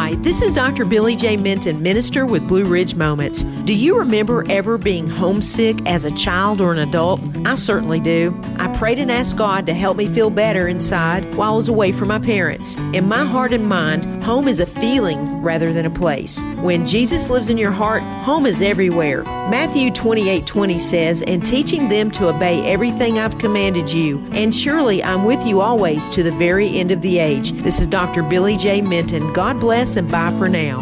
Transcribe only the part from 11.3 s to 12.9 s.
while I was away from my parents.